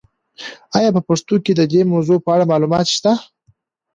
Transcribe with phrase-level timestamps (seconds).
[0.77, 3.11] آیا په پښتو کې د دې موضوع په اړه معلومات شته؟